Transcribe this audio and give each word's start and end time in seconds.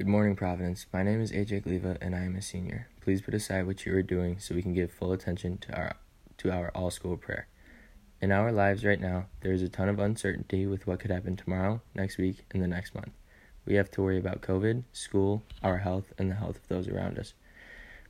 Good 0.00 0.08
morning, 0.08 0.34
Providence. 0.34 0.86
My 0.94 1.02
name 1.02 1.20
is 1.20 1.30
AJ 1.30 1.64
Gleva 1.64 1.98
and 2.00 2.16
I 2.16 2.20
am 2.20 2.34
a 2.34 2.40
senior. 2.40 2.88
Please 3.02 3.20
put 3.20 3.34
aside 3.34 3.66
what 3.66 3.84
you 3.84 3.94
are 3.94 4.02
doing 4.02 4.38
so 4.38 4.54
we 4.54 4.62
can 4.62 4.72
give 4.72 4.90
full 4.90 5.12
attention 5.12 5.58
to 5.58 5.76
our 5.76 5.96
to 6.38 6.50
our 6.50 6.70
all 6.74 6.90
school 6.90 7.18
prayer. 7.18 7.48
In 8.18 8.32
our 8.32 8.50
lives 8.50 8.82
right 8.82 8.98
now, 8.98 9.26
there 9.42 9.52
is 9.52 9.60
a 9.60 9.68
ton 9.68 9.90
of 9.90 9.98
uncertainty 9.98 10.64
with 10.64 10.86
what 10.86 11.00
could 11.00 11.10
happen 11.10 11.36
tomorrow, 11.36 11.82
next 11.94 12.16
week, 12.16 12.46
and 12.50 12.62
the 12.62 12.66
next 12.66 12.94
month. 12.94 13.10
We 13.66 13.74
have 13.74 13.90
to 13.90 14.00
worry 14.00 14.16
about 14.16 14.40
COVID, 14.40 14.84
school, 14.90 15.42
our 15.62 15.76
health, 15.76 16.14
and 16.16 16.30
the 16.30 16.36
health 16.36 16.56
of 16.56 16.68
those 16.68 16.88
around 16.88 17.18
us. 17.18 17.34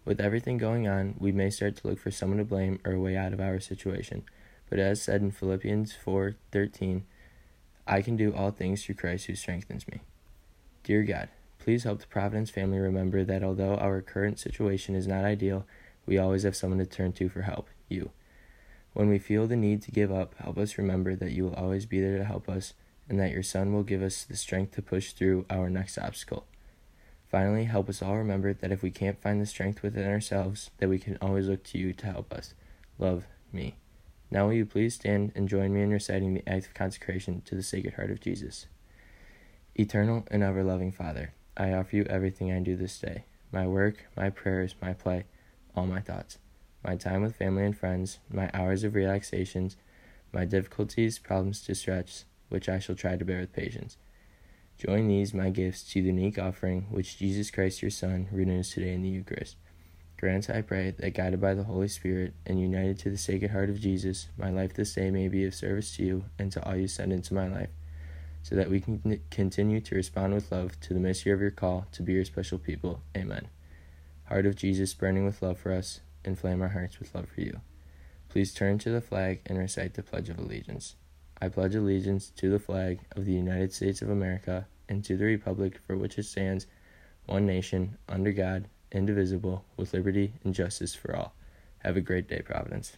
With 0.04 0.20
everything 0.20 0.58
going 0.58 0.86
on, 0.86 1.16
we 1.18 1.32
may 1.32 1.50
start 1.50 1.74
to 1.78 1.88
look 1.88 1.98
for 1.98 2.12
someone 2.12 2.38
to 2.38 2.44
blame 2.44 2.78
or 2.84 2.92
a 2.92 3.00
way 3.00 3.16
out 3.16 3.32
of 3.32 3.40
our 3.40 3.58
situation. 3.58 4.22
But 4.68 4.78
as 4.78 5.02
said 5.02 5.22
in 5.22 5.32
Philippians 5.32 5.96
4:13, 5.96 7.02
I 7.84 8.00
can 8.00 8.16
do 8.16 8.32
all 8.32 8.52
things 8.52 8.84
through 8.84 8.94
Christ 8.94 9.26
who 9.26 9.34
strengthens 9.34 9.88
me. 9.88 10.02
Dear 10.84 11.02
God, 11.02 11.30
please 11.70 11.84
help 11.84 12.00
the 12.00 12.06
Providence 12.08 12.50
family 12.50 12.80
remember 12.80 13.22
that 13.22 13.44
although 13.44 13.76
our 13.76 14.02
current 14.02 14.40
situation 14.40 14.96
is 14.96 15.06
not 15.06 15.24
ideal, 15.24 15.64
we 16.04 16.18
always 16.18 16.42
have 16.42 16.56
someone 16.56 16.80
to 16.80 16.84
turn 16.84 17.12
to 17.12 17.28
for 17.28 17.42
help, 17.42 17.68
you. 17.88 18.10
When 18.92 19.08
we 19.08 19.20
feel 19.20 19.46
the 19.46 19.54
need 19.54 19.80
to 19.82 19.92
give 19.92 20.10
up, 20.10 20.34
help 20.38 20.58
us 20.58 20.78
remember 20.78 21.14
that 21.14 21.30
you 21.30 21.44
will 21.44 21.54
always 21.54 21.86
be 21.86 22.00
there 22.00 22.18
to 22.18 22.24
help 22.24 22.48
us 22.48 22.74
and 23.08 23.20
that 23.20 23.30
your 23.30 23.44
Son 23.44 23.72
will 23.72 23.84
give 23.84 24.02
us 24.02 24.24
the 24.24 24.34
strength 24.34 24.74
to 24.74 24.82
push 24.82 25.12
through 25.12 25.46
our 25.48 25.70
next 25.70 25.96
obstacle. 25.96 26.44
Finally, 27.30 27.66
help 27.66 27.88
us 27.88 28.02
all 28.02 28.18
remember 28.18 28.52
that 28.52 28.72
if 28.72 28.82
we 28.82 28.90
can't 28.90 29.22
find 29.22 29.40
the 29.40 29.46
strength 29.46 29.80
within 29.80 30.10
ourselves, 30.10 30.72
that 30.78 30.88
we 30.88 30.98
can 30.98 31.18
always 31.22 31.46
look 31.46 31.62
to 31.62 31.78
you 31.78 31.92
to 31.92 32.06
help 32.06 32.32
us. 32.32 32.52
Love 32.98 33.28
me. 33.52 33.76
Now 34.28 34.46
will 34.46 34.54
you 34.54 34.66
please 34.66 34.96
stand 34.96 35.30
and 35.36 35.48
join 35.48 35.72
me 35.72 35.82
in 35.82 35.90
reciting 35.90 36.34
the 36.34 36.48
act 36.48 36.66
of 36.66 36.74
consecration 36.74 37.42
to 37.42 37.54
the 37.54 37.62
Sacred 37.62 37.94
Heart 37.94 38.10
of 38.10 38.20
Jesus. 38.20 38.66
Eternal 39.76 40.26
and 40.32 40.42
ever 40.42 40.64
loving 40.64 40.90
Father, 40.90 41.32
I 41.56 41.72
offer 41.72 41.96
you 41.96 42.04
everything 42.04 42.52
I 42.52 42.60
do 42.60 42.76
this 42.76 42.98
day 42.98 43.24
my 43.52 43.66
work, 43.66 44.06
my 44.16 44.30
prayers, 44.30 44.74
my 44.80 44.92
play, 44.92 45.24
all 45.74 45.86
my 45.86 46.00
thoughts, 46.00 46.38
my 46.84 46.96
time 46.96 47.22
with 47.22 47.36
family 47.36 47.64
and 47.64 47.76
friends, 47.76 48.18
my 48.30 48.48
hours 48.54 48.84
of 48.84 48.94
relaxations, 48.94 49.76
my 50.32 50.44
difficulties, 50.44 51.18
problems, 51.18 51.60
distress, 51.60 52.24
which 52.48 52.68
I 52.68 52.78
shall 52.78 52.94
try 52.94 53.16
to 53.16 53.24
bear 53.24 53.40
with 53.40 53.52
patience. 53.52 53.96
Join 54.78 55.08
these, 55.08 55.34
my 55.34 55.50
gifts, 55.50 55.82
to 55.92 56.00
the 56.00 56.08
unique 56.08 56.38
offering 56.38 56.86
which 56.90 57.18
Jesus 57.18 57.50
Christ, 57.50 57.82
your 57.82 57.90
Son, 57.90 58.28
renews 58.32 58.70
today 58.70 58.94
in 58.94 59.02
the 59.02 59.08
Eucharist. 59.08 59.56
Grant, 60.18 60.48
I 60.48 60.62
pray, 60.62 60.94
that 60.98 61.14
guided 61.14 61.40
by 61.40 61.54
the 61.54 61.64
Holy 61.64 61.88
Spirit 61.88 62.34
and 62.46 62.60
united 62.60 62.98
to 63.00 63.10
the 63.10 63.18
Sacred 63.18 63.50
Heart 63.50 63.70
of 63.70 63.80
Jesus, 63.80 64.28
my 64.38 64.50
life 64.50 64.74
this 64.74 64.94
day 64.94 65.10
may 65.10 65.28
be 65.28 65.44
of 65.44 65.54
service 65.54 65.96
to 65.96 66.04
you 66.04 66.24
and 66.38 66.52
to 66.52 66.64
all 66.64 66.76
you 66.76 66.88
send 66.88 67.12
into 67.12 67.34
my 67.34 67.48
life, 67.48 67.70
so 68.42 68.54
that 68.54 68.70
we 68.70 68.80
can 68.80 69.20
continue 69.30 69.80
to 69.80 69.94
respond 69.94 70.34
with 70.34 70.50
love 70.50 70.78
to 70.80 70.94
the 70.94 71.00
mystery 71.00 71.32
of 71.32 71.40
your 71.40 71.50
call 71.50 71.86
to 71.92 72.02
be 72.02 72.14
your 72.14 72.24
special 72.24 72.58
people. 72.58 73.02
Amen. 73.16 73.48
Heart 74.24 74.46
of 74.46 74.56
Jesus, 74.56 74.94
burning 74.94 75.24
with 75.24 75.42
love 75.42 75.58
for 75.58 75.72
us, 75.72 76.00
inflame 76.24 76.62
our 76.62 76.68
hearts 76.68 76.98
with 76.98 77.14
love 77.14 77.28
for 77.28 77.40
you. 77.40 77.60
Please 78.28 78.54
turn 78.54 78.78
to 78.78 78.90
the 78.90 79.00
flag 79.00 79.40
and 79.46 79.58
recite 79.58 79.94
the 79.94 80.02
Pledge 80.02 80.28
of 80.28 80.38
Allegiance. 80.38 80.94
I 81.42 81.48
pledge 81.48 81.74
allegiance 81.74 82.30
to 82.36 82.50
the 82.50 82.58
flag 82.58 83.00
of 83.16 83.24
the 83.24 83.32
United 83.32 83.72
States 83.72 84.02
of 84.02 84.10
America 84.10 84.66
and 84.88 85.04
to 85.04 85.16
the 85.16 85.24
Republic 85.24 85.78
for 85.86 85.96
which 85.96 86.18
it 86.18 86.24
stands, 86.24 86.66
one 87.26 87.46
nation, 87.46 87.96
under 88.08 88.32
God 88.32 88.68
indivisible, 88.92 89.64
with 89.76 89.94
liberty 89.94 90.34
and 90.44 90.54
justice 90.54 90.94
for 90.94 91.14
all. 91.14 91.32
Have 91.78 91.96
a 91.96 92.00
great 92.00 92.28
day, 92.28 92.42
Providence. 92.44 92.96